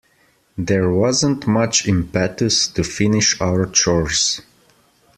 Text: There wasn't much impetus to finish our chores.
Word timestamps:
There 0.57 0.89
wasn't 0.89 1.45
much 1.45 1.87
impetus 1.87 2.65
to 2.69 2.83
finish 2.83 3.39
our 3.39 3.67
chores. 3.67 4.41